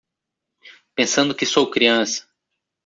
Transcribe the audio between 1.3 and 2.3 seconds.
que sou criança